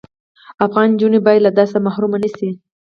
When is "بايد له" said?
1.25-1.51